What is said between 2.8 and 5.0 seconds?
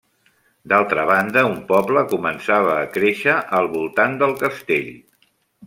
créixer al voltant del castell.